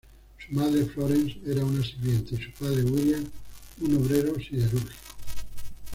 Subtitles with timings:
[0.39, 3.23] Su madre, Florence, era una sirvienta y su padre, William,
[3.81, 4.91] un obrero siderúrgico.